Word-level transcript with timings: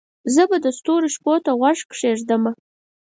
زه 0.33 0.43
به 0.49 0.57
د 0.65 0.67
ستورو 0.77 1.07
شپو 1.15 1.33
ته 1.45 1.51
غوږ 1.59 1.79
کښېږدمه 1.91 2.51